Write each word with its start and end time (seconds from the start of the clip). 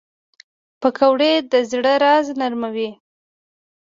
پکورې 0.81 1.33
د 1.51 1.53
زړه 1.71 1.93
درزا 2.03 2.33
نرموي 2.39 2.89